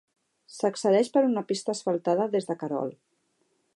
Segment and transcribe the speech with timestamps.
[0.53, 2.91] S'accedeix per una pista asfaltada des de Querol.